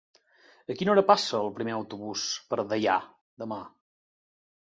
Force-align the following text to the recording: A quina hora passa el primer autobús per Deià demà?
A 0.73 0.75
quina 0.77 0.93
hora 0.93 1.03
passa 1.09 1.35
el 1.41 1.51
primer 1.59 1.75
autobús 1.75 2.23
per 2.53 2.59
Deià 2.73 2.95
demà? 3.43 3.59